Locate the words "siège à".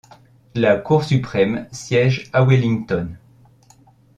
1.71-2.41